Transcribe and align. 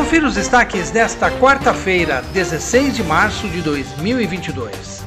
Confira 0.00 0.26
os 0.26 0.34
destaques 0.34 0.90
desta 0.90 1.30
quarta-feira, 1.30 2.24
16 2.32 2.96
de 2.96 3.04
março 3.04 3.46
de 3.46 3.60
2022. 3.60 5.04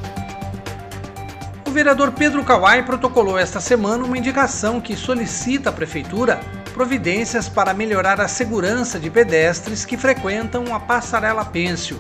O 1.68 1.72
vereador 1.72 2.12
Pedro 2.12 2.44
Kawai 2.44 2.84
protocolou 2.84 3.36
esta 3.36 3.60
semana 3.60 4.06
uma 4.06 4.20
indicação 4.20 4.80
que 4.80 4.96
solicita 4.96 5.72
à 5.72 5.74
Prefeitura 5.74 6.40
providências 6.76 7.50
para 7.50 7.74
melhorar 7.74 8.22
a 8.22 8.28
segurança 8.28 9.00
de 9.00 9.10
pedestres 9.10 9.84
que 9.84 9.98
frequentam 9.98 10.74
a 10.76 10.80
Passarela 10.80 11.44
Pêncio. 11.44 12.00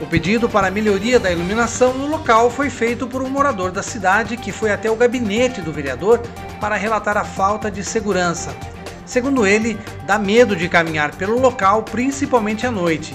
O 0.00 0.06
pedido 0.06 0.48
para 0.48 0.70
melhoria 0.70 1.18
da 1.18 1.32
iluminação 1.32 1.92
no 1.94 2.06
local 2.06 2.48
foi 2.48 2.70
feito 2.70 3.08
por 3.08 3.22
um 3.22 3.28
morador 3.28 3.72
da 3.72 3.82
cidade 3.82 4.36
que 4.36 4.52
foi 4.52 4.70
até 4.70 4.88
o 4.88 4.96
gabinete 4.96 5.60
do 5.60 5.72
vereador 5.72 6.22
para 6.60 6.76
relatar 6.76 7.18
a 7.18 7.24
falta 7.24 7.68
de 7.72 7.82
segurança. 7.82 8.54
Segundo 9.06 9.46
ele, 9.46 9.78
dá 10.06 10.18
medo 10.18 10.56
de 10.56 10.68
caminhar 10.68 11.14
pelo 11.14 11.38
local, 11.38 11.82
principalmente 11.82 12.66
à 12.66 12.70
noite. 12.70 13.14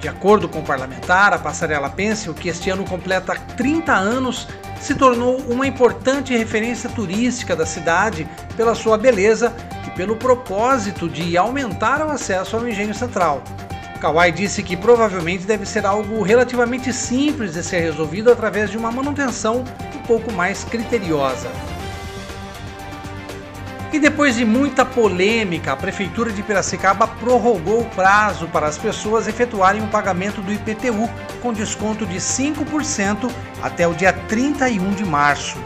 De 0.00 0.08
acordo 0.08 0.48
com 0.48 0.60
o 0.60 0.64
parlamentar, 0.64 1.34
a 1.34 1.38
Passarela 1.38 1.90
Pêncil, 1.90 2.32
que 2.32 2.48
este 2.48 2.70
ano 2.70 2.84
completa 2.84 3.36
30 3.56 3.92
anos, 3.92 4.48
se 4.80 4.94
tornou 4.94 5.36
uma 5.48 5.66
importante 5.66 6.34
referência 6.34 6.88
turística 6.88 7.54
da 7.54 7.66
cidade 7.66 8.26
pela 8.56 8.74
sua 8.74 8.96
beleza 8.96 9.54
e 9.86 9.90
pelo 9.90 10.16
propósito 10.16 11.06
de 11.06 11.36
aumentar 11.36 12.00
o 12.00 12.10
acesso 12.10 12.56
ao 12.56 12.66
engenho 12.66 12.94
central. 12.94 13.44
Kawai 14.00 14.32
disse 14.32 14.62
que 14.62 14.74
provavelmente 14.74 15.44
deve 15.44 15.66
ser 15.66 15.84
algo 15.84 16.22
relativamente 16.22 16.90
simples 16.90 17.52
de 17.52 17.62
ser 17.62 17.80
resolvido 17.80 18.32
através 18.32 18.70
de 18.70 18.78
uma 18.78 18.90
manutenção 18.90 19.62
um 19.94 19.98
pouco 20.06 20.32
mais 20.32 20.64
criteriosa. 20.64 21.50
E 23.92 23.98
depois 23.98 24.36
de 24.36 24.44
muita 24.44 24.84
polêmica, 24.84 25.72
a 25.72 25.76
Prefeitura 25.76 26.30
de 26.30 26.44
Piracicaba 26.44 27.08
prorrogou 27.08 27.80
o 27.80 27.86
prazo 27.86 28.46
para 28.46 28.68
as 28.68 28.78
pessoas 28.78 29.26
efetuarem 29.26 29.82
o 29.82 29.88
pagamento 29.88 30.40
do 30.40 30.52
IPTU 30.52 31.10
com 31.42 31.52
desconto 31.52 32.06
de 32.06 32.18
5% 32.18 33.28
até 33.60 33.88
o 33.88 33.94
dia 33.94 34.12
31 34.12 34.92
de 34.92 35.04
março. 35.04 35.58